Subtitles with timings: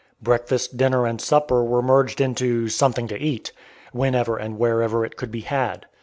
[0.19, 3.51] Breakfast, dinner, and supper were merged into "something to eat,"
[3.91, 5.85] whenever and wherever it could be had.